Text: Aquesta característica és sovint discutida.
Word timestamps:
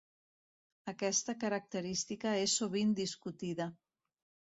Aquesta 0.91 1.35
característica 1.45 2.35
és 2.49 2.59
sovint 2.63 2.99
discutida. 3.05 3.73